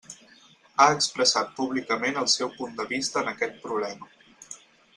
[0.77, 4.11] Ha expressat públicament el seu punt de vista en aquest problema.